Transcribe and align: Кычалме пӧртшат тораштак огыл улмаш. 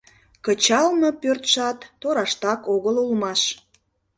Кычалме 0.45 1.09
пӧртшат 1.21 1.79
тораштак 2.01 2.61
огыл 2.73 2.95
улмаш. 3.03 3.41